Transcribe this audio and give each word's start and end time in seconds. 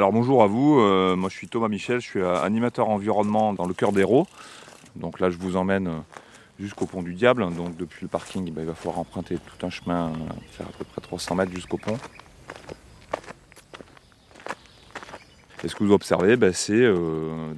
Alors 0.00 0.12
bonjour 0.12 0.42
à 0.42 0.46
vous, 0.46 0.80
euh, 0.80 1.14
moi 1.14 1.28
je 1.28 1.36
suis 1.36 1.46
Thomas 1.46 1.68
Michel, 1.68 2.00
je 2.00 2.06
suis 2.06 2.20
euh, 2.20 2.40
animateur 2.40 2.88
environnement 2.88 3.52
dans 3.52 3.66
le 3.66 3.74
cœur 3.74 3.92
d'Hérault. 3.92 4.26
Donc 4.96 5.20
là 5.20 5.28
je 5.28 5.36
vous 5.36 5.56
emmène 5.56 5.88
euh, 5.88 5.98
jusqu'au 6.58 6.86
pont 6.86 7.02
du 7.02 7.12
Diable. 7.12 7.46
Donc 7.54 7.76
depuis 7.76 7.98
le 8.00 8.08
parking, 8.08 8.50
bah, 8.50 8.62
il 8.62 8.66
va 8.66 8.72
falloir 8.72 8.98
emprunter 8.98 9.36
tout 9.36 9.66
un 9.66 9.68
chemin, 9.68 10.10
faire 10.52 10.68
à 10.68 10.70
peu 10.70 10.86
près 10.86 11.02
300 11.02 11.34
mètres 11.34 11.52
jusqu'au 11.52 11.76
pont. 11.76 11.98
Et 15.62 15.68
ce 15.68 15.74
que 15.74 15.84
vous 15.84 15.92
observez, 15.92 16.38
bah, 16.38 16.54
c'est 16.54 16.90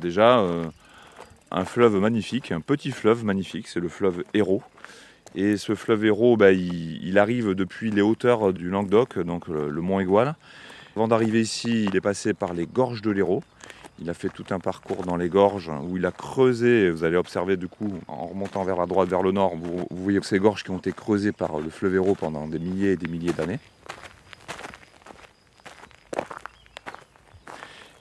déjà 0.01 0.45
un 1.53 1.65
fleuve 1.65 1.95
magnifique, 2.01 2.51
un 2.51 2.61
petit 2.61 2.91
fleuve 2.91 3.25
magnifique, 3.25 3.69
c'est 3.69 3.79
le 3.79 3.89
fleuve 3.89 4.25
Hérault. 4.35 4.65
Et 5.37 5.57
ce 5.57 5.77
fleuve 5.77 6.07
Hérault, 6.07 6.37
bah, 6.37 6.51
il, 6.51 7.19
arrive 7.19 7.55
depuis 7.55 7.93
les 7.93 8.03
hauteurs 8.03 8.53
du 8.53 8.69
Languedoc, 8.69 9.21
donc 9.21 9.47
le, 9.47 9.81
mont 9.81 10.01
Égual. 10.01 10.35
Avant 10.95 11.09
d'arriver 11.09 11.41
ici, 11.41 11.85
il 11.85 11.97
est 11.97 12.03
passé 12.03 12.35
par 12.35 12.53
les 12.53 12.67
gorges 12.67 13.01
de 13.01 13.11
l'Hérault. 13.11 13.43
Il 13.99 14.11
a 14.11 14.15
fait 14.15 14.29
tout 14.29 14.45
un 14.51 14.59
parcours 14.59 15.05
dans 15.05 15.17
les 15.17 15.31
gorges 15.31 15.71
où 15.89 15.97
il 15.97 16.05
a 16.05 16.11
creusé. 16.11 16.91
Vous 16.91 17.05
allez 17.05 17.17
observer 17.17 17.57
du 17.57 17.67
coup, 17.67 17.95
en 18.09 18.27
remontant 18.27 18.63
vers 18.63 18.77
la 18.77 18.85
droite, 18.85 19.09
vers 19.09 19.23
le 19.23 19.33
nord, 19.33 19.57
vous, 19.57 19.87
voyez 19.91 20.21
ces 20.23 20.39
gorges 20.39 20.65
qui 20.65 20.71
ont 20.71 20.79
été 20.79 20.93
creusées 20.93 21.33
par 21.33 21.61
le 21.61 21.71
fleuve 21.71 21.95
Hérault 21.95 22.15
pendant 22.15 22.47
des 22.47 22.59
milliers 22.59 22.93
et 22.93 22.97
des 22.97 23.09
milliers 23.09 23.33
d'années. 23.33 23.59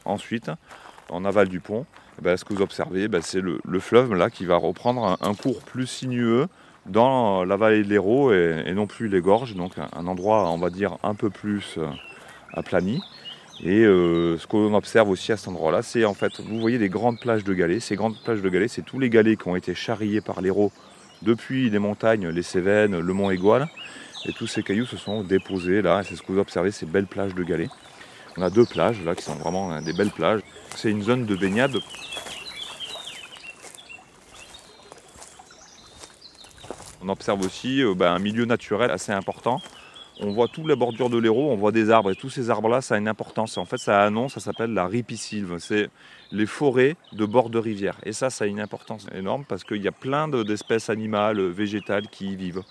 Ensuite, 0.04 0.52
en 1.10 1.24
aval 1.24 1.48
du 1.48 1.62
pont, 1.62 1.86
eh 2.20 2.22
ben, 2.22 2.36
ce 2.36 2.44
que 2.44 2.54
vous 2.54 2.62
observez, 2.62 3.08
ben, 3.08 3.22
c'est 3.22 3.42
le, 3.42 3.80
fleuve 3.80 4.14
là 4.16 4.30
qui 4.30 4.46
va 4.46 4.58
reprendre 4.58 5.18
un 5.22 5.34
cours 5.34 5.62
plus 5.62 5.88
sinueux 5.88 6.48
dans 6.88 7.46
la 7.46 7.56
vallée 7.56 7.84
de 7.84 7.90
l'Hérault 7.90 8.34
et, 8.34 8.74
non 8.74 8.88
plus 8.88 9.08
les 9.08 9.22
gorges, 9.22 9.56
donc 9.56 9.74
un 9.78 10.08
endroit, 10.08 10.50
on 10.50 10.58
va 10.58 10.70
dire, 10.70 10.98
un 11.04 11.16
peu 11.16 11.30
plus 11.30 11.76
euh, 11.78 11.88
aplani. 12.54 13.02
Et 13.64 13.84
euh, 13.84 14.38
ce 14.38 14.48
qu'on 14.48 14.74
observe 14.74 15.10
aussi 15.10 15.32
à 15.32 15.38
cet 15.38 15.50
endroit-là, 15.50 15.82
c'est 15.84 16.06
en 16.06 16.14
fait, 16.14 16.40
vous 16.40 16.60
voyez 16.60 16.80
des 16.80 16.90
grandes 16.90 17.20
plages 17.20 17.44
de 17.44 17.54
galets. 17.54 17.80
Ces 17.80 17.96
grandes 17.96 18.16
plages 18.24 18.42
de 18.42 18.50
galets, 18.50 18.72
c'est 18.72 18.82
tous 18.82 19.00
les 19.00 19.10
galets 19.10 19.40
qui 19.40 19.48
ont 19.48 19.56
été 19.56 19.76
charriés 19.76 20.22
par 20.22 20.42
l'Hérault 20.42 20.72
depuis 21.22 21.70
les 21.70 21.80
montagnes, 21.80 22.30
les 22.30 22.42
Cévennes, 22.42 23.00
le 23.00 23.14
mont 23.14 23.30
Égual. 23.30 23.68
Et 24.26 24.34
tous 24.34 24.48
ces 24.48 24.64
cailloux 24.64 24.86
se 24.86 24.98
sont 24.98 25.24
déposés 25.24 25.82
là. 25.82 26.02
C'est 26.04 26.16
ce 26.16 26.22
que 26.22 26.32
vous 26.32 26.40
observez, 26.40 26.72
ces 26.72 26.86
belles 26.86 27.08
plages 27.08 27.36
de 27.36 27.44
galets. 27.44 27.70
On 28.38 28.42
a 28.42 28.50
deux 28.50 28.66
plages 28.66 29.04
là 29.04 29.14
qui 29.14 29.24
sont 29.24 29.36
vraiment 29.36 29.82
des 29.82 29.94
belles 29.94 30.12
plages. 30.12 30.42
C'est 30.76 30.90
une 30.90 31.04
zone 31.04 31.26
de 31.26 31.36
baignade 31.36 31.78
On 37.04 37.10
observe 37.10 37.44
aussi 37.44 37.84
euh, 37.84 37.96
bah, 37.96 38.12
un 38.12 38.20
milieu 38.20 38.46
naturel 38.46 38.92
assez 38.92 39.12
important. 39.12 39.60
On 40.20 40.32
voit 40.32 40.48
toute 40.48 40.68
la 40.68 40.76
bordure 40.76 41.10
de 41.10 41.18
l'Hérault, 41.18 41.50
on 41.52 41.56
voit 41.56 41.72
des 41.72 41.90
arbres 41.90 42.12
et 42.12 42.16
tous 42.16 42.30
ces 42.30 42.50
arbres-là, 42.50 42.82
ça 42.82 42.96
a 42.96 42.98
une 42.98 43.08
importance. 43.08 43.58
En 43.58 43.66
fait, 43.66 43.78
ça 43.78 44.02
a 44.02 44.06
un 44.06 44.12
nom, 44.12 44.30
ça 44.30 44.40
s'appelle 44.40 44.74
la 44.74 44.86
ripisylve. 44.86 45.58
C'est 45.60 45.90
les 46.32 46.46
forêts 46.46 46.96
de 47.14 47.26
bord 47.26 47.50
de 47.50 47.58
rivière. 47.58 47.98
Et 48.04 48.14
ça, 48.14 48.30
ça 48.30 48.44
a 48.44 48.48
une 48.48 48.60
importance 48.60 49.08
énorme 49.16 49.46
parce 49.48 49.64
qu'il 49.64 49.82
y 49.82 49.88
a 49.88 49.92
plein 49.92 50.28
d'espèces 50.28 50.90
animales, 50.90 51.42
végétales 51.42 52.08
qui 52.10 52.34
y 52.34 52.36
vivent. 52.36 52.62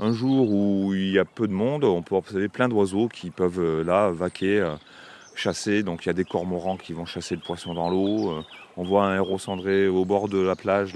Un 0.00 0.12
jour 0.12 0.50
où 0.50 0.94
il 0.94 1.10
y 1.10 1.18
a 1.18 1.24
peu 1.24 1.48
de 1.48 1.52
monde, 1.52 1.84
on 1.84 2.02
peut 2.02 2.14
observer 2.14 2.48
plein 2.48 2.68
d'oiseaux 2.68 3.08
qui 3.08 3.30
peuvent 3.30 3.58
euh, 3.58 3.82
là 3.82 4.10
vaquer, 4.10 4.60
euh, 4.60 4.76
chasser. 5.34 5.82
Donc 5.82 6.04
il 6.04 6.08
y 6.08 6.10
a 6.10 6.14
des 6.14 6.24
cormorans 6.24 6.76
qui 6.76 6.92
vont 6.92 7.04
chasser 7.04 7.34
le 7.34 7.42
poisson 7.42 7.74
dans 7.74 7.90
l'eau. 7.90 8.44
On 8.76 8.84
voit 8.84 9.06
un 9.06 9.16
héros 9.16 9.38
cendré 9.38 9.88
au 9.88 10.04
bord 10.04 10.28
de 10.28 10.38
la 10.38 10.54
plage 10.54 10.94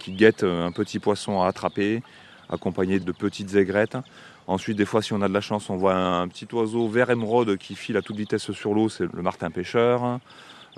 qui 0.00 0.12
guette 0.12 0.42
un 0.42 0.72
petit 0.72 0.98
poisson 0.98 1.40
à 1.40 1.46
attraper, 1.46 2.02
accompagné 2.48 2.98
de 2.98 3.12
petites 3.12 3.54
aigrettes. 3.54 3.96
Ensuite, 4.50 4.76
des 4.76 4.84
fois, 4.84 5.00
si 5.00 5.12
on 5.12 5.22
a 5.22 5.28
de 5.28 5.32
la 5.32 5.40
chance, 5.40 5.70
on 5.70 5.76
voit 5.76 5.94
un, 5.94 6.26
petit 6.26 6.48
oiseau 6.52 6.88
vert 6.88 7.08
émeraude 7.10 7.56
qui 7.56 7.76
file 7.76 7.96
à 7.96 8.02
toute 8.02 8.16
vitesse 8.16 8.50
sur 8.50 8.74
l'eau, 8.74 8.88
c'est 8.88 9.06
le 9.14 9.22
martin 9.22 9.48
pêcheur. 9.48 10.18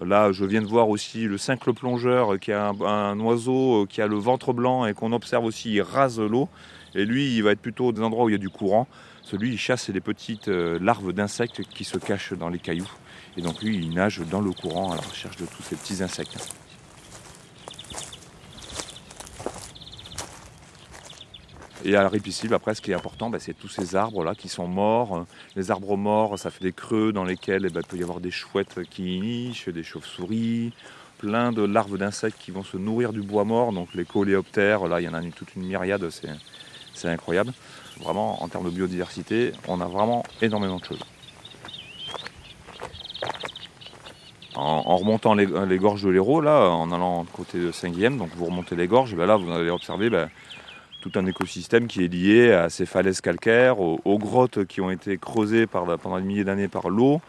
Là, 0.03 0.31
je 0.31 0.45
viens 0.45 0.61
de 0.61 0.67
voir 0.67 0.91
aussi 0.91 1.25
le 1.25 1.39
cincle 1.39 1.73
plongeur, 1.73 2.39
qui 2.39 2.51
est 2.51 2.55
un, 2.55 3.19
oiseau 3.21 3.87
qui 3.89 4.03
a 4.03 4.07
le 4.07 4.17
ventre 4.17 4.53
blanc 4.53 4.85
et 4.85 4.93
qu'on 4.93 5.13
observe 5.13 5.47
aussi, 5.47 5.73
il 5.73 5.81
rase 5.81 6.21
l'eau. 6.21 6.51
Et 6.95 7.07
lui, 7.07 7.35
il 7.35 7.43
va 7.43 7.53
être 7.53 7.63
plutôt 7.63 7.93
des 7.93 8.03
endroits 8.03 8.27
où 8.27 8.29
il 8.29 8.33
y 8.33 8.35
a 8.35 8.39
du 8.39 8.51
courant. 8.51 8.87
Celui, 9.23 9.53
il 9.53 9.59
chasse 9.59 9.89
les 9.89 10.03
petites 10.03 10.49
euh, 10.49 10.79
larves 10.79 11.15
d'insectes 11.15 11.63
qui 11.63 11.85
se 11.85 11.97
cachent 11.97 12.35
dans 12.35 12.51
les 12.51 12.59
cailloux. 12.59 12.93
Et 13.39 13.41
donc 13.41 13.63
lui, 13.63 13.79
il 13.79 13.95
nage 13.95 14.21
dans 14.31 14.43
le 14.43 14.51
courant 14.51 14.93
à 14.93 14.97
la 14.97 15.03
recherche 15.03 15.37
de 15.37 15.47
tous 15.47 15.63
ces 15.63 15.77
petits 15.77 16.03
insectes. 16.03 16.62
Et 21.85 21.97
à 21.97 22.03
la 22.03 22.09
ripisylve, 22.09 22.55
après, 22.55 22.75
ce 22.75 22.81
qui 22.81 22.93
est 22.93 22.95
important, 22.95 23.29
bah, 23.29 23.39
c'est 23.41 23.55
tous 23.55 23.69
ces 23.69 23.97
arbres-là 23.97 24.35
qui 24.35 24.49
sont 24.49 24.69
morts. 24.69 25.27
Les 25.57 25.71
arbres 25.71 25.97
morts, 25.97 26.39
ça 26.39 26.51
fait 26.51 26.63
des 26.63 26.73
creux 26.73 27.13
dans 27.13 27.25
lesquels 27.25 27.67
eh 27.67 27.71
ben, 27.71 27.81
il 27.81 27.87
peut 27.87 27.97
y 27.97 28.03
avoir 28.03 28.21
des 28.21 28.31
chouettes 28.31 28.81
qui 28.89 29.03
nichent, 29.21 29.69
des 29.69 29.83
chauves-souris, 29.83 30.73
plein 31.19 31.51
de 31.51 31.63
larves 31.63 31.99
d'insectes 31.99 32.39
qui 32.39 32.53
vont 32.53 32.63
se 32.63 32.77
nourrir 32.77 33.13
du 33.13 33.23
bois 33.23 33.45
mort. 33.45 33.73
Donc 33.73 33.95
les 33.95 34.05
coléoptères, 34.05 34.87
là, 34.87 35.01
il 35.01 35.05
y 35.05 35.09
en 35.09 35.15
a 35.15 35.23
toute 35.23 35.57
une 35.57 35.65
myriade, 35.65 36.09
c'est 36.95 37.09
incroyable. 37.09 37.53
Vraiment, 38.01 38.43
en 38.43 38.49
termes 38.49 38.67
de 38.67 38.71
biodiversité, 38.71 39.53
on 39.67 39.81
a 39.81 39.87
vraiment 39.87 40.25
énormément 40.41 40.79
de 40.79 40.85
choses. 40.85 41.03
En, 44.55 44.97
remontant 44.99 45.35
les, 45.35 45.47
gorges 45.79 46.03
de 46.03 46.11
l'Hérault, 46.11 46.43
là, 46.43 46.69
en 46.69 46.93
allant 46.93 47.25
côté 47.25 47.59
de 47.59 47.73
5e, 47.73 48.19
donc 48.19 48.29
vous 48.37 48.45
remontez 48.45 48.77
les 48.77 48.87
gorges, 48.87 49.17
ben 49.17 49.25
là 49.25 49.37
vous 49.37 49.51
allez 49.51 49.71
observer 49.71 50.11
ben, 50.11 50.29
tout 51.03 51.19
un 51.19 51.27
écosystème 51.27 51.89
qui 51.89 52.05
est 52.05 52.09
lié 52.09 52.53
à 52.53 52.71
ces 52.71 52.87
falaises 52.87 53.21
calcaires, 53.21 53.81
aux, 53.81 54.19
grottes 54.19 54.65
qui 54.65 54.81
ont 54.81 54.91
été 54.91 55.19
creusées 55.19 55.67
pendant 55.67 56.19
des 56.19 56.25
milliers 56.25 56.45
d'années 56.45 56.69
par 56.69 56.89
l'eau. 56.89 57.21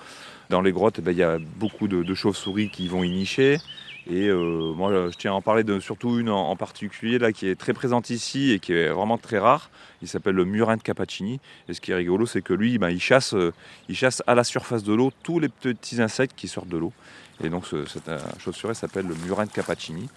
Dans 0.50 0.62
les 0.62 0.72
grottes, 0.72 1.02
ben, 1.02 1.12
il 1.12 1.18
y 1.18 1.24
a 1.24 1.40
beaucoup 1.58 1.88
de, 1.88 2.14
chauves-souris 2.14 2.70
qui 2.70 2.88
vont 2.88 3.04
y 3.04 3.10
nicher. 3.10 3.58
Et 4.06 4.28
euh, 4.28 4.74
moi, 4.76 5.10
je 5.10 5.18
tiens 5.18 5.32
à 5.32 5.36
en 5.36 5.42
parler 5.42 5.64
de 5.64 5.80
surtout 5.80 6.20
une 6.20 6.30
en, 6.30 6.56
particulier 6.56 7.18
là, 7.18 7.32
qui 7.32 7.48
est 7.48 7.56
très 7.56 7.74
présente 7.74 8.10
ici 8.10 8.52
et 8.52 8.60
qui 8.60 8.74
est 8.74 8.90
vraiment 8.90 9.18
très 9.18 9.40
rare. 9.40 9.72
Il 10.02 10.08
s'appelle 10.08 10.36
le 10.36 10.46
murin 10.46 10.78
de 10.78 10.84
Capacini. 10.84 11.40
Et 11.68 11.74
ce 11.74 11.82
qui 11.82 11.92
est 11.92 11.96
rigolo, 11.96 12.28
c'est 12.28 12.42
que 12.42 12.54
lui, 12.54 12.78
ben, 12.78 12.90
il, 12.90 13.02
chasse, 13.02 13.34
euh, 13.34 13.54
il 13.90 13.96
chasse 13.96 14.22
à 14.28 14.36
la 14.36 14.44
surface 14.44 14.84
de 14.84 14.94
l'eau 14.94 15.12
tous 15.24 15.40
les 15.40 15.50
petits 15.50 16.00
insectes 16.02 16.36
qui 16.36 16.48
sortent 16.48 16.70
de 16.70 16.78
l'eau. 16.78 16.94
Et 17.44 17.50
donc, 17.50 17.66
cette 17.88 18.10
euh, 18.10 18.20
chaussurée 18.38 18.76
s'appelle 18.76 19.08
le 19.08 19.16
murin 19.16 19.46
de 19.46 19.52
Capacini. 19.52 20.10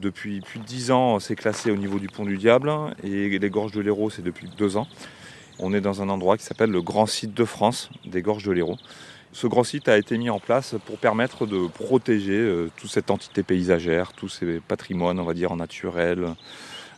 Depuis 0.00 0.40
plus 0.40 0.60
de 0.60 0.64
10 0.64 0.92
ans, 0.92 1.18
c'est 1.18 1.34
classé 1.34 1.72
au 1.72 1.76
niveau 1.76 1.98
du 1.98 2.06
pont 2.06 2.24
du 2.24 2.36
Diable. 2.36 2.70
Et 3.02 3.36
les 3.36 3.50
gorges 3.50 3.72
de 3.72 3.80
l'Hérault, 3.80 4.10
c'est 4.10 4.22
depuis 4.22 4.48
deux 4.56 4.76
ans. 4.76 4.86
On 5.58 5.74
est 5.74 5.80
dans 5.80 6.02
un 6.02 6.08
endroit 6.08 6.36
qui 6.36 6.44
s'appelle 6.44 6.70
le 6.70 6.82
grand 6.82 7.06
site 7.06 7.34
de 7.34 7.44
France 7.44 7.90
des 8.04 8.22
gorges 8.22 8.44
de 8.44 8.52
l'Hérault. 8.52 8.78
Ce 9.32 9.48
grand 9.48 9.64
site 9.64 9.88
a 9.88 9.98
été 9.98 10.16
mis 10.16 10.30
en 10.30 10.38
place 10.38 10.76
pour 10.86 10.98
permettre 10.98 11.46
de 11.46 11.66
protéger 11.66 12.38
euh, 12.38 12.70
toute 12.76 12.90
cette 12.90 13.10
entité 13.10 13.42
paysagère, 13.42 14.12
tous 14.12 14.28
ces 14.28 14.60
patrimoines, 14.60 15.18
on 15.18 15.24
va 15.24 15.34
dire, 15.34 15.54
naturels, 15.56 16.26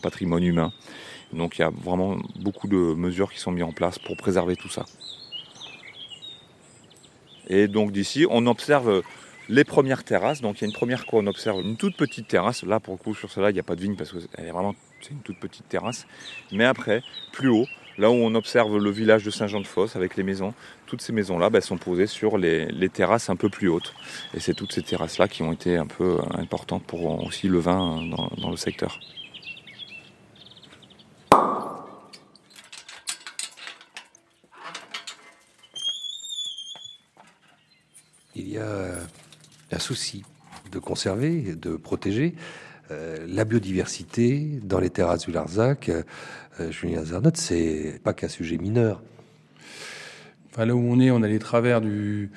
patrimoine 0.02 0.44
humain. 0.44 0.72
Donc 1.32 1.58
il 1.58 1.62
y 1.62 1.64
a 1.64 1.70
vraiment 1.70 2.18
beaucoup 2.38 2.68
de 2.68 2.76
mesures 2.76 3.32
qui 3.32 3.40
sont 3.40 3.50
mises 3.50 3.64
en 3.64 3.72
place 3.72 3.98
pour 3.98 4.16
préserver 4.18 4.56
tout 4.56 4.68
ça. 4.68 4.84
Et 7.48 7.66
donc 7.66 7.92
d'ici, 7.92 8.26
on 8.28 8.46
observe 8.46 9.02
les 9.50 9.64
premières 9.64 10.04
terrasses. 10.04 10.40
Donc 10.40 10.58
il 10.58 10.60
y 10.62 10.64
a 10.64 10.68
une 10.68 10.72
première 10.72 11.04
cour, 11.04 11.20
on 11.22 11.26
observe 11.26 11.60
une 11.60 11.76
toute 11.76 11.96
petite 11.96 12.28
terrasse. 12.28 12.62
Là, 12.62 12.80
pour 12.80 12.94
le 12.94 12.98
coup, 12.98 13.14
sur 13.14 13.30
celle-là, 13.30 13.50
il 13.50 13.54
n'y 13.54 13.60
a 13.60 13.64
pas 13.64 13.76
de 13.76 13.82
vigne 13.82 13.96
parce 13.96 14.12
que 14.12 14.20
c'est 14.20 14.50
vraiment 14.50 14.74
une 15.10 15.20
toute 15.20 15.38
petite 15.38 15.68
terrasse. 15.68 16.06
Mais 16.52 16.64
après, 16.64 17.02
plus 17.32 17.48
haut, 17.48 17.66
là 17.98 18.10
où 18.10 18.14
on 18.14 18.34
observe 18.34 18.78
le 18.78 18.90
village 18.90 19.24
de 19.24 19.30
Saint-Jean-de-Fosse 19.30 19.96
avec 19.96 20.16
les 20.16 20.22
maisons, 20.22 20.54
toutes 20.86 21.02
ces 21.02 21.12
maisons-là 21.12 21.50
bah, 21.50 21.60
sont 21.60 21.78
posées 21.78 22.06
sur 22.06 22.38
les, 22.38 22.88
terrasses 22.88 23.28
un 23.28 23.36
peu 23.36 23.48
plus 23.48 23.68
hautes. 23.68 23.94
Et 24.34 24.40
c'est 24.40 24.54
toutes 24.54 24.72
ces 24.72 24.82
terrasses-là 24.82 25.26
qui 25.28 25.42
ont 25.42 25.52
été 25.52 25.76
un 25.76 25.86
peu 25.86 26.18
euh, 26.18 26.38
importantes 26.38 26.84
pour 26.84 27.24
aussi 27.26 27.48
le 27.48 27.58
vin 27.58 28.02
dans, 28.38 28.50
le 28.50 28.56
secteur. 28.56 29.00
Il 38.36 38.48
y 38.48 38.58
a 38.58 38.94
un 39.72 39.78
souci 39.78 40.22
de 40.72 40.78
conserver, 40.78 41.54
de 41.54 41.76
protéger 41.76 42.34
euh, 42.90 43.18
la 43.28 43.44
biodiversité 43.44 44.60
dans 44.64 44.80
les 44.80 44.90
terrasses 44.90 45.26
du 45.26 45.32
Larzac, 45.32 45.88
euh, 45.90 46.70
Julien 46.70 47.04
Zernot, 47.04 47.30
c'est 47.34 48.00
pas 48.02 48.12
qu'un 48.12 48.28
sujet 48.28 48.58
mineur. 48.58 49.02
Là 50.58 50.74
où 50.74 50.80
on 50.80 51.00
est, 51.00 51.10
on 51.10 51.22
a 51.22 51.28
les 51.28 51.38
travers 51.38 51.80
du 51.80 52.30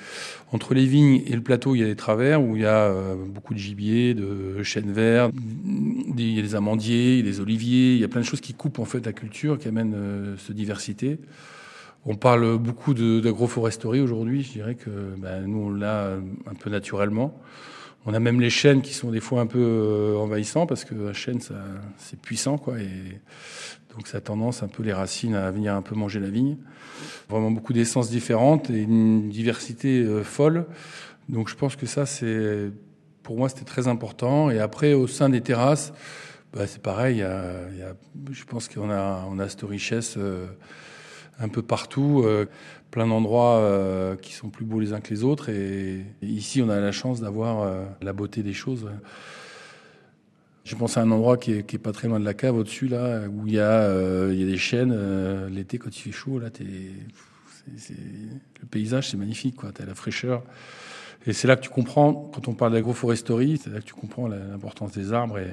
entre 0.50 0.72
les 0.72 0.86
vignes 0.86 1.22
et 1.26 1.34
le 1.34 1.42
plateau, 1.42 1.74
il 1.74 1.80
y 1.80 1.82
a 1.82 1.86
des 1.86 1.96
travers 1.96 2.40
où 2.40 2.56
il 2.56 2.62
y 2.62 2.66
a 2.66 2.84
euh, 2.84 3.16
beaucoup 3.16 3.52
de 3.52 3.58
gibier, 3.58 4.14
de 4.14 4.62
chênes 4.62 4.92
verts, 4.92 5.30
il 6.16 6.34
y 6.34 6.38
a 6.38 6.42
des 6.42 6.54
amandiers, 6.54 7.22
des 7.22 7.40
oliviers, 7.40 7.94
il 7.94 8.00
y 8.00 8.04
a 8.04 8.08
plein 8.08 8.20
de 8.20 8.26
choses 8.26 8.40
qui 8.40 8.54
coupent 8.54 8.78
en 8.78 8.86
fait 8.86 9.04
la 9.04 9.12
culture, 9.12 9.58
qui 9.58 9.68
amènent 9.68 10.36
cette 10.38 10.56
diversité. 10.56 11.18
On 12.06 12.16
parle 12.16 12.58
beaucoup 12.58 12.92
d'agroforesterie 12.92 14.00
aujourd'hui. 14.00 14.42
Je 14.42 14.52
dirais 14.52 14.74
que 14.74 14.90
ben, 15.16 15.46
nous, 15.46 15.58
on 15.58 15.70
l'a 15.70 16.18
un 16.46 16.54
peu 16.54 16.68
naturellement. 16.68 17.40
On 18.04 18.12
a 18.12 18.20
même 18.20 18.42
les 18.42 18.50
chênes 18.50 18.82
qui 18.82 18.92
sont 18.92 19.10
des 19.10 19.20
fois 19.20 19.40
un 19.40 19.46
peu 19.46 19.58
euh, 19.58 20.16
envahissants 20.18 20.66
parce 20.66 20.84
que 20.84 21.08
un 21.08 21.14
chêne, 21.14 21.40
c'est 21.96 22.20
puissant, 22.20 22.58
quoi. 22.58 22.78
Et 22.78 23.20
donc, 23.96 24.06
ça 24.06 24.18
a 24.18 24.20
tendance 24.20 24.62
un 24.62 24.68
peu 24.68 24.82
les 24.82 24.92
racines 24.92 25.34
à 25.34 25.50
venir 25.50 25.74
un 25.74 25.80
peu 25.80 25.94
manger 25.94 26.20
la 26.20 26.28
vigne. 26.28 26.58
Vraiment 27.30 27.50
beaucoup 27.50 27.72
d'essences 27.72 28.10
différentes 28.10 28.68
et 28.68 28.82
une 28.82 29.30
diversité 29.30 30.02
euh, 30.02 30.22
folle. 30.22 30.66
Donc, 31.30 31.48
je 31.48 31.54
pense 31.54 31.74
que 31.74 31.86
ça, 31.86 32.04
c'est, 32.04 32.70
pour 33.22 33.38
moi, 33.38 33.48
c'était 33.48 33.64
très 33.64 33.88
important. 33.88 34.50
Et 34.50 34.58
après, 34.58 34.92
au 34.92 35.06
sein 35.06 35.30
des 35.30 35.40
terrasses, 35.40 35.94
bah, 36.52 36.66
c'est 36.66 36.82
pareil. 36.82 37.24
Je 38.30 38.44
pense 38.44 38.68
qu'on 38.68 38.90
a, 38.90 39.26
on 39.30 39.38
a 39.38 39.48
cette 39.48 39.62
richesse 39.62 40.16
euh, 40.18 40.46
un 41.38 41.48
peu 41.48 41.62
partout, 41.62 42.22
euh, 42.24 42.46
plein 42.90 43.06
d'endroits 43.06 43.58
euh, 43.58 44.16
qui 44.16 44.32
sont 44.32 44.50
plus 44.50 44.64
beaux 44.64 44.80
les 44.80 44.92
uns 44.92 45.00
que 45.00 45.10
les 45.10 45.24
autres. 45.24 45.48
Et, 45.48 46.04
ici, 46.22 46.62
on 46.62 46.68
a 46.68 46.80
la 46.80 46.92
chance 46.92 47.20
d'avoir 47.20 47.68
la 48.00 48.12
beauté 48.12 48.42
des 48.42 48.52
choses. 48.52 48.88
Je 50.64 50.76
pense 50.76 50.96
à 50.96 51.02
un 51.02 51.10
endroit 51.10 51.36
qui 51.36 51.52
est, 51.52 51.78
pas 51.78 51.92
très 51.92 52.08
loin 52.08 52.20
de 52.20 52.24
la 52.24 52.34
cave, 52.34 52.56
au-dessus, 52.56 52.88
là, 52.88 53.22
où 53.28 53.46
il 53.46 53.54
y 53.54 53.60
a, 53.60 53.88
y 54.32 54.42
a 54.42 54.46
des 54.46 54.56
chênes. 54.56 55.48
L'été, 55.48 55.78
quand 55.78 55.96
il 55.96 56.00
fait 56.00 56.12
chaud, 56.12 56.38
là, 56.38 56.48
le 57.66 58.66
paysage, 58.70 59.10
c'est 59.10 59.16
magnifique. 59.16 59.56
Tu 59.74 59.82
as 59.82 59.86
la 59.86 59.94
fraîcheur. 59.94 60.42
Et 61.26 61.32
c'est 61.32 61.48
là 61.48 61.56
que 61.56 61.62
tu 61.62 61.70
comprends, 61.70 62.30
quand 62.34 62.48
on 62.48 62.54
parle 62.54 62.72
d'agroforesterie, 62.72 63.60
c'est 63.62 63.70
là 63.70 63.80
que 63.80 63.84
tu 63.84 63.94
comprends 63.94 64.28
l'importance 64.28 64.92
des 64.92 65.12
arbres 65.12 65.38
et, 65.38 65.48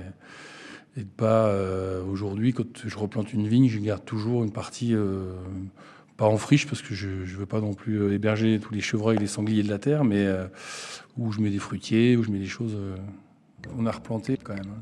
et 0.97 1.03
de 1.03 1.09
pas 1.09 1.47
euh, 1.47 2.03
aujourd'hui 2.03 2.53
quand 2.53 2.85
je 2.85 2.97
replante 2.97 3.33
une 3.33 3.47
vigne, 3.47 3.69
je 3.69 3.79
garde 3.79 4.03
toujours 4.03 4.43
une 4.43 4.51
partie 4.51 4.93
euh, 4.93 5.33
pas 6.17 6.25
en 6.25 6.37
friche 6.37 6.67
parce 6.67 6.81
que 6.81 6.93
je 6.93 7.07
ne 7.07 7.23
veux 7.23 7.45
pas 7.45 7.61
non 7.61 7.73
plus 7.73 8.01
euh, 8.01 8.13
héberger 8.13 8.59
tous 8.59 8.73
les 8.73 8.81
chevreuils 8.81 9.17
et 9.17 9.21
les 9.21 9.27
sangliers 9.27 9.63
de 9.63 9.69
la 9.69 9.79
terre, 9.79 10.03
mais 10.03 10.27
où 11.17 11.31
je 11.31 11.39
mets 11.39 11.49
des 11.49 11.59
fruitiers, 11.59 12.17
où 12.17 12.23
je 12.23 12.31
mets 12.31 12.39
des 12.39 12.47
choses. 12.47 12.77
on 13.77 13.85
a 13.85 13.91
replanté 13.91 14.37
quand 14.37 14.53
même. 14.53 14.67
Hein. 14.67 14.79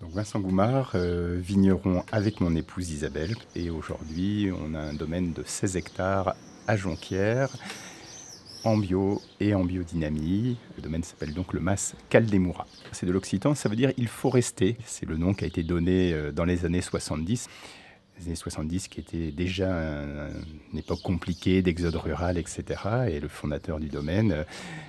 Donc 0.00 0.10
Vincent 0.12 0.40
Goumard, 0.40 0.96
vigneron 0.96 2.04
avec 2.10 2.40
mon 2.40 2.54
épouse 2.56 2.90
Isabelle, 2.90 3.34
et 3.54 3.70
aujourd'hui 3.70 4.50
on 4.52 4.74
a 4.74 4.80
un 4.80 4.94
domaine 4.94 5.32
de 5.32 5.44
16 5.46 5.76
hectares 5.76 6.34
à 6.66 6.76
Jonquière 6.76 7.50
en 8.66 8.76
bio 8.76 9.22
et 9.38 9.54
en 9.54 9.64
biodynamie. 9.64 10.56
Le 10.76 10.82
domaine 10.82 11.04
s'appelle 11.04 11.32
donc 11.32 11.52
le 11.52 11.60
MAS 11.60 11.94
Caldemura. 12.10 12.66
C'est 12.90 13.06
de 13.06 13.12
l'occitan, 13.12 13.54
ça 13.54 13.68
veut 13.68 13.76
dire 13.76 13.92
il 13.96 14.08
faut 14.08 14.28
rester. 14.28 14.76
C'est 14.84 15.06
le 15.06 15.16
nom 15.16 15.34
qui 15.34 15.44
a 15.44 15.46
été 15.46 15.62
donné 15.62 16.12
euh, 16.12 16.32
dans 16.32 16.44
les 16.44 16.64
années 16.64 16.82
70. 16.82 17.48
Les 18.18 18.26
années 18.26 18.34
70 18.34 18.88
qui 18.88 18.98
était 18.98 19.30
déjà 19.30 19.70
une 20.72 20.78
époque 20.78 21.00
compliquée 21.02 21.62
d'exode 21.62 21.94
rural, 21.94 22.38
etc. 22.38 22.64
Et 23.08 23.20
le 23.20 23.28
fondateur 23.28 23.78
du 23.78 23.88
domaine 23.88 24.32
euh, 24.32 24.44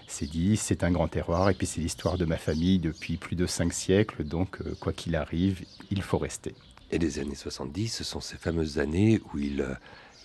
s'est 0.08 0.26
dit 0.26 0.58
c'est 0.58 0.84
un 0.84 0.92
grand 0.92 1.08
terroir 1.08 1.50
et 1.52 1.54
puis 1.54 1.68
c'est 1.68 1.82
l'histoire 1.82 2.18
de 2.18 2.26
ma 2.26 2.38
famille 2.38 2.80
depuis 2.80 3.18
plus 3.18 3.36
de 3.36 3.46
cinq 3.46 3.74
siècles, 3.74 4.24
donc 4.24 4.60
euh, 4.62 4.76
quoi 4.80 4.92
qu'il 4.92 5.16
arrive, 5.16 5.64
il 5.92 6.02
faut 6.02 6.18
rester. 6.18 6.56
Et 6.90 6.98
les 6.98 7.20
années 7.20 7.36
70, 7.36 7.90
ce 7.90 8.04
sont 8.04 8.22
ces 8.22 8.38
fameuses 8.38 8.80
années 8.80 9.22
où 9.32 9.38
il 9.38 9.64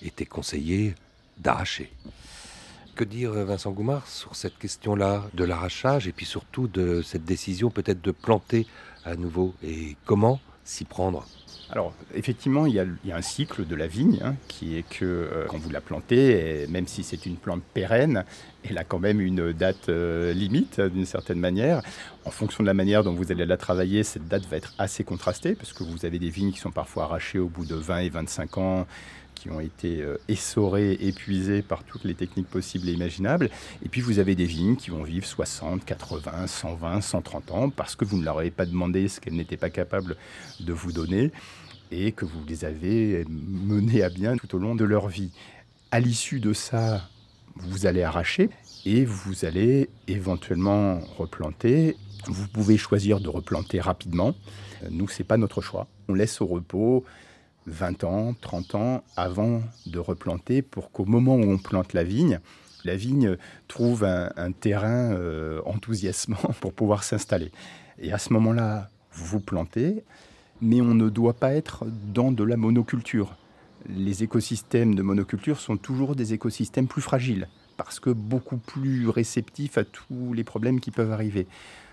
était 0.01 0.27
conseillé 0.27 0.95
d'arracher. 1.39 1.91
Que 2.95 3.05
dire, 3.05 3.33
Vincent 3.33 3.71
Goumard, 3.71 4.07
sur 4.07 4.37
cette 4.37 4.59
question-là 4.59 5.25
de 5.33 5.45
l'arrachage 5.45 6.07
et 6.09 6.13
puis 6.13 6.27
surtout 6.27 6.69
de 6.69 7.01
cette 7.01 7.25
décision 7.25 7.71
peut-être 7.71 8.03
de 8.03 8.11
planter 8.11 8.67
à 9.07 9.17
nouveau 9.17 9.55
et 9.63 9.97
comment 10.05 10.41
s'y 10.63 10.85
prendre? 10.85 11.27
Alors, 11.71 11.95
effectivement, 12.15 12.67
il 12.67 12.75
y, 12.75 12.81
a, 12.81 13.17
un 13.17 13.23
cycle 13.23 13.67
de 13.67 13.75
la 13.75 13.87
vigne 13.87 14.21
hein, 14.23 14.35
qui 14.47 14.77
est 14.77 14.83
que 14.83 15.07
euh, 15.07 15.47
quand 15.49 15.57
vous 15.57 15.71
la 15.71 15.81
plantez, 15.81 16.67
même 16.69 16.87
si 16.87 17.03
c'est 17.03 17.25
une 17.25 17.37
plante 17.37 17.63
pérenne, 17.73 18.25
elle 18.63 18.77
a 18.77 18.85
quand 18.85 18.99
même 18.99 19.23
une 19.23 19.55
date 19.55 19.89
euh, 19.89 20.35
limite 20.35 20.83
d'une 20.83 21.07
certaine 21.07 21.41
manière. 21.41 21.81
En 22.27 22.31
fonction 22.31 22.63
de 22.63 22.67
la 22.67 22.75
manière 22.75 23.05
dont 23.05 23.15
vous 23.15 23.33
allez 23.33 23.47
la 23.47 23.57
travailler, 23.57 24.03
cette 24.03 24.29
date 24.29 24.45
va 24.51 24.59
être 24.59 24.75
assez 24.77 25.03
contrastée 25.03 25.55
parce 25.55 25.73
que 25.73 25.83
vous 25.83 26.05
avez 26.05 26.19
des 26.19 26.29
vignes 26.29 26.53
qui 26.53 26.59
sont 26.59 26.71
parfois 26.71 27.05
arrachées 27.05 27.39
au 27.39 27.49
bout 27.49 27.65
de 27.65 27.75
20 27.75 27.99
et 28.01 28.09
25 28.11 28.59
ans 28.59 28.87
qui 29.43 29.51
ont 29.51 29.59
été 29.59 30.01
euh, 30.03 30.19
essorés, 30.29 30.93
épuisés 31.01 31.63
par 31.63 31.83
toutes 31.83 32.05
les 32.05 32.15
techniques 32.15 32.47
possibles 32.47 32.89
et 32.89 32.93
imaginables. 32.93 33.51
Et 33.85 33.89
puis 33.89 34.01
vous 34.01 34.21
avez 34.21 34.37
des 34.37 34.45
vignes 34.45 34.77
qui 34.77 34.91
vont 34.91 35.03
vivre 35.03 35.27
60, 35.27 35.85
80, 35.85 36.47
120, 36.47 37.01
130 37.01 37.51
ans 37.51 37.71
parce 37.71 37.97
que 37.97 38.05
vous 38.05 38.19
ne 38.19 38.25
leur 38.25 38.39
avez 38.39 38.53
pas 38.53 38.67
demandé 38.67 39.09
ce 39.09 39.21
qu'elles 39.21 39.35
n'étaient 39.35 39.57
pas 39.57 39.71
capables 39.71 40.17
de 40.61 40.73
vous 40.73 40.93
donner 40.93 41.33
et 41.91 42.13
que 42.13 42.25
vous 42.25 42.45
les 42.47 42.65
avez 42.65 43.25
menées 43.29 44.05
à 44.05 44.11
bien 44.11 44.37
tout 44.37 44.55
au 44.55 44.59
long 44.61 44.77
de 44.77 44.85
leur 44.85 45.09
vie. 45.09 45.33
À 45.91 45.99
l'issue 45.99 46.39
de 46.39 46.53
ça, 46.53 47.09
vous 47.57 47.87
allez 47.87 48.05
arracher 48.05 48.49
et 48.87 49.05
vous 49.05 49.45
allez 49.45 49.91
éventuellement 50.07 51.01
replanter. 51.19 51.97
Vous 52.27 52.47
pouvez 52.47 52.79
choisir 52.79 53.19
de 53.19 53.29
replanter 53.29 53.81
rapidement. 53.81 54.37
Nous, 54.89 55.09
c'est 55.09 55.25
pas 55.25 55.37
notre 55.37 55.61
choix. 55.61 55.89
On 56.09 56.15
laisse 56.15 56.41
au 56.41 56.47
repos 56.47 57.05
20 57.67 58.05
ans, 58.05 58.35
30 58.41 58.75
ans 58.75 59.05
avant 59.17 59.63
de 59.87 59.99
replanter 59.99 60.63
pour 60.63 60.91
qu'au 60.91 61.05
moment 61.05 61.37
où 61.37 61.51
on 61.51 61.59
plante 61.59 61.93
la 61.93 62.05
vigne, 62.05 62.41
la 62.85 62.97
vigne 62.97 63.37
trouve 63.69 64.05
un, 64.05 64.53
terrain 64.53 65.13
euh, 65.13 65.61
enthousiasmant 65.67 66.37
pour 66.61 66.73
pouvoir 66.73 67.05
s'installer. 67.05 67.53
Et 68.01 68.13
à 68.13 68.19
ce 68.19 68.33
moment-là, 68.33 68.91
vous 69.13 69.41
plantez, 69.41 70.03
mais 70.61 70.81
on 70.81 70.95
ne 70.95 71.09
doit 71.09 71.35
pas 71.35 71.53
être 71.53 71.85
dans 72.13 72.33
de 72.33 72.45
la 72.45 72.57
monoculture. 72.57 73.37
Les 73.89 74.23
écosystèmes 74.23 74.95
de 74.95 75.03
monoculture 75.03 75.61
sont 75.61 75.77
toujours 75.77 76.17
des 76.17 76.35
écosystèmes 76.35 76.87
plus 76.87 77.03
fragiles, 77.03 77.49
parce 77.77 78.01
que 78.01 78.11
beaucoup 78.11 78.57
plus 78.57 79.09
réceptifs 79.09 79.79
à 79.79 79.85
tous 79.85 80.33
les 80.35 80.45
problèmes 80.45 80.81
qui 80.81 80.91
peuvent 80.91 81.13
arriver. 81.13 81.47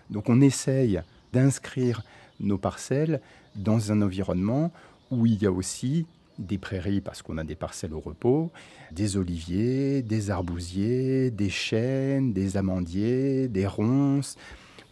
Donc 0.09 0.29
on 0.29 0.41
essaye 0.41 1.01
d'inscrire 1.33 2.03
nos 2.39 2.57
parcelles 2.57 3.21
dans 3.55 3.91
un 3.91 4.01
environnement 4.01 4.71
où 5.11 5.25
il 5.25 5.41
y 5.41 5.45
a 5.45 5.51
aussi 5.51 6.05
des 6.37 6.57
prairies 6.57 7.01
parce 7.01 7.21
qu'on 7.21 7.37
a 7.37 7.43
des 7.43 7.55
parcelles 7.55 7.93
au 7.93 7.99
repos, 7.99 8.51
des 8.91 9.17
oliviers, 9.17 10.01
des 10.01 10.31
arbousiers, 10.31 11.31
des 11.31 11.49
chênes, 11.49 12.33
des 12.33 12.55
amandiers, 12.57 13.47
des 13.47 13.67
ronces, 13.67 14.37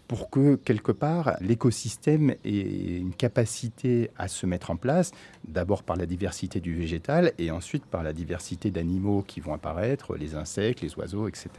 pour 0.07 0.29
que 0.29 0.55
quelque 0.55 0.91
part 0.91 1.35
l'écosystème 1.41 2.35
ait 2.45 2.97
une 2.97 3.13
capacité 3.13 4.09
à 4.17 4.27
se 4.27 4.45
mettre 4.45 4.71
en 4.71 4.75
place, 4.75 5.11
d'abord 5.47 5.83
par 5.83 5.97
la 5.97 6.05
diversité 6.05 6.59
du 6.59 6.73
végétal 6.73 7.33
et 7.37 7.51
ensuite 7.51 7.85
par 7.85 8.03
la 8.03 8.13
diversité 8.13 8.71
d'animaux 8.71 9.23
qui 9.25 9.39
vont 9.39 9.53
apparaître, 9.53 10.15
les 10.15 10.35
insectes, 10.35 10.81
les 10.81 10.95
oiseaux, 10.95 11.27
etc. 11.27 11.49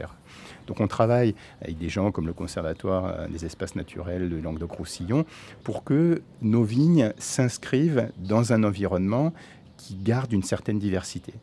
Donc 0.67 0.79
on 0.79 0.87
travaille 0.87 1.35
avec 1.61 1.77
des 1.77 1.89
gens 1.89 2.11
comme 2.11 2.27
le 2.27 2.33
Conservatoire 2.33 3.27
des 3.29 3.45
espaces 3.45 3.75
naturels 3.75 4.29
de 4.29 4.37
Languedoc-Roussillon 4.37 5.25
pour 5.63 5.83
que 5.83 6.21
nos 6.41 6.63
vignes 6.63 7.13
s'inscrivent 7.17 8.11
dans 8.17 8.53
un 8.53 8.63
environnement 8.63 9.33
qui 9.77 9.95
garde 9.95 10.33
une 10.33 10.43
certaine 10.43 10.79
diversité. 10.79 11.33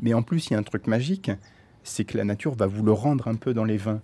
Mais 0.00 0.14
en 0.14 0.22
plus, 0.22 0.48
il 0.48 0.52
y 0.52 0.56
a 0.56 0.58
un 0.58 0.62
truc 0.62 0.86
magique, 0.86 1.30
c'est 1.82 2.04
que 2.04 2.16
la 2.16 2.24
nature 2.24 2.54
va 2.54 2.66
vous 2.66 2.84
le 2.84 2.92
rendre 2.92 3.28
un 3.28 3.34
peu 3.34 3.54
dans 3.54 3.64
les 3.64 3.76
vins. 3.76 4.00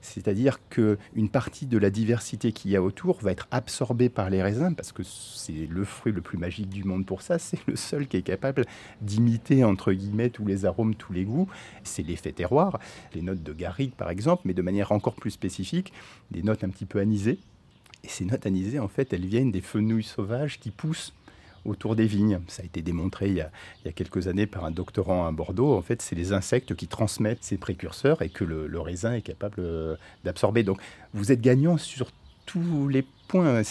C'est-à-dire 0.00 0.58
qu'une 0.68 1.28
partie 1.30 1.66
de 1.66 1.78
la 1.78 1.90
diversité 1.90 2.52
qu'il 2.52 2.70
y 2.70 2.76
a 2.76 2.82
autour 2.82 3.20
va 3.20 3.32
être 3.32 3.48
absorbée 3.50 4.08
par 4.08 4.30
les 4.30 4.42
raisins, 4.42 4.74
parce 4.74 4.92
que 4.92 5.02
c'est 5.02 5.66
le 5.68 5.84
fruit 5.84 6.12
le 6.12 6.20
plus 6.20 6.38
magique 6.38 6.68
du 6.68 6.84
monde 6.84 7.06
pour 7.06 7.22
ça. 7.22 7.38
C'est 7.48 7.66
le 7.66 7.76
seul 7.76 8.06
qui 8.06 8.18
est 8.18 8.22
capable 8.22 8.64
d'imiter, 9.00 9.64
entre 9.64 9.92
guillemets, 9.92 10.28
tous 10.28 10.44
les 10.44 10.66
arômes, 10.66 10.94
tous 10.94 11.12
les 11.12 11.24
goûts. 11.24 11.48
C'est 11.82 12.02
l'effet 12.02 12.32
terroir. 12.32 12.78
Les 13.14 13.22
notes 13.22 13.42
de 13.42 13.52
garrigue, 13.52 13.92
par 13.92 14.10
exemple, 14.10 14.42
mais 14.44 14.54
de 14.54 14.60
manière 14.60 14.92
encore 14.92 15.14
plus 15.14 15.30
spécifique, 15.30 15.92
des 16.30 16.42
notes 16.42 16.64
un 16.64 16.68
petit 16.68 16.84
peu 16.84 16.98
anisées. 16.98 17.38
Et 18.04 18.08
ces 18.08 18.24
notes 18.24 18.44
anisées, 18.44 18.78
en 18.78 18.88
fait, 18.88 19.12
elles 19.12 19.26
viennent 19.26 19.50
des 19.50 19.60
fenouilles 19.60 20.02
sauvages 20.02 20.60
qui 20.60 20.70
poussent 20.70 21.14
autour 21.68 21.96
des 21.96 22.06
vignes. 22.06 22.40
Ça 22.48 22.62
a 22.62 22.64
été 22.64 22.82
démontré 22.82 23.28
il 23.28 23.34
y 23.34 23.40
a, 23.40 23.50
quelques 23.92 24.28
années 24.28 24.46
par 24.46 24.64
un 24.64 24.70
doctorant 24.70 25.26
à 25.26 25.32
Bordeaux. 25.32 25.76
En 25.76 25.82
fait, 25.82 26.02
c'est 26.02 26.16
les 26.16 26.32
insectes 26.32 26.74
qui 26.74 26.86
transmettent 26.86 27.44
ces 27.44 27.56
précurseurs 27.56 28.22
et 28.22 28.28
que 28.28 28.44
le, 28.44 28.80
raisin 28.80 29.12
est 29.12 29.22
capable 29.22 29.56
euh, 29.58 29.96
d'absorber. 30.24 30.62
Donc, 30.62 30.80
vous 31.14 31.32
êtes 31.32 31.40
gagnant 31.40 31.76
sur 31.78 32.10
tous 32.46 32.88
les 32.88 33.04
points. 33.28 33.62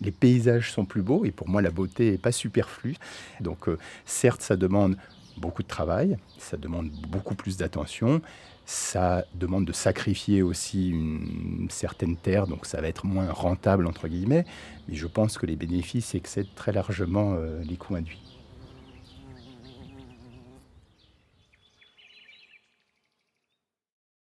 Les 0.00 0.10
paysages 0.10 0.72
sont 0.72 0.84
plus 0.84 1.02
beaux 1.02 1.24
et 1.24 1.30
pour 1.30 1.48
moi 1.48 1.62
la 1.62 1.70
beauté 1.70 2.10
n'est 2.10 2.18
pas 2.18 2.32
superflue. 2.32 2.96
Donc 3.40 3.68
euh, 3.68 3.78
certes 4.04 4.42
ça 4.42 4.56
demande 4.56 4.96
beaucoup 5.36 5.62
de 5.62 5.68
travail, 5.68 6.18
ça 6.38 6.56
demande 6.56 6.90
beaucoup 7.08 7.34
plus 7.34 7.56
d'attention, 7.56 8.20
ça 8.66 9.24
demande 9.34 9.64
de 9.64 9.72
sacrifier 9.72 10.42
aussi 10.42 10.90
une 10.90 11.68
certaine 11.70 12.16
terre, 12.16 12.46
donc 12.46 12.66
ça 12.66 12.80
va 12.80 12.88
être 12.88 13.06
moins 13.06 13.30
rentable 13.30 13.86
entre 13.86 14.08
guillemets, 14.08 14.46
mais 14.88 14.94
je 14.94 15.06
pense 15.06 15.38
que 15.38 15.46
les 15.46 15.56
bénéfices 15.56 16.14
excèdent 16.14 16.54
très 16.54 16.72
largement 16.72 17.34
euh, 17.34 17.62
les 17.62 17.76
coûts 17.76 17.96
induits. 17.96 18.33